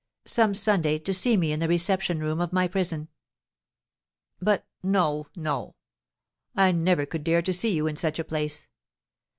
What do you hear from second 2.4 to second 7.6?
of my prison. But no, no; I never could dare to